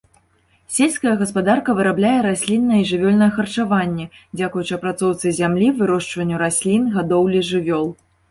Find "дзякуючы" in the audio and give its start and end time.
4.39-4.73